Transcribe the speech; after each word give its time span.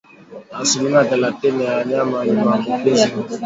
Asilimia 0.51 1.05
thelathini 1.05 1.63
ya 1.65 1.77
wanyama 1.77 2.19
wenye 2.19 2.33
maambukizi 2.43 3.07
hufa 3.09 3.39